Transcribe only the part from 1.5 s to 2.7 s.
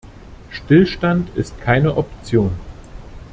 keine Option.